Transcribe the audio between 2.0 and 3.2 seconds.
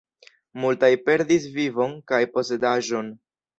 kaj posedaĵon.